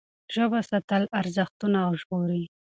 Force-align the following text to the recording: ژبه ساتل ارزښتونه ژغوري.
ژبه 0.35 0.59
ساتل 0.69 1.03
ارزښتونه 1.19 1.79
ژغوري. 1.99 2.43